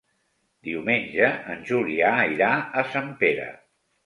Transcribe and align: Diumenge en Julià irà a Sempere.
Diumenge 0.67 1.29
en 1.57 1.61
Julià 1.73 2.09
irà 2.37 2.49
a 2.55 2.85
Sempere. 2.97 3.47